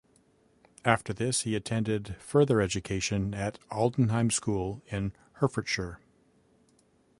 [0.83, 5.99] After this, he attended further education at Aldenham School in Hertfordshire.